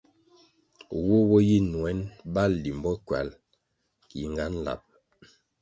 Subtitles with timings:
[1.05, 1.99] Woh bo yi nuen
[2.33, 3.29] bali limbo ckywal,
[4.15, 4.81] yingan lab.